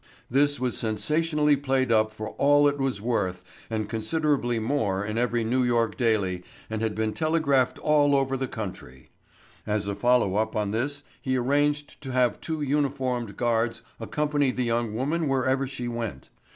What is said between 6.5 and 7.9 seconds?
and had been telegraphed